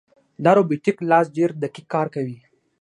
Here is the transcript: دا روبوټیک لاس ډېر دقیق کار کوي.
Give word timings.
دا 0.43 0.51
روبوټیک 0.57 0.97
لاس 1.09 1.25
ډېر 1.37 1.49
دقیق 1.63 1.85
کار 1.93 2.07
کوي. 2.15 2.37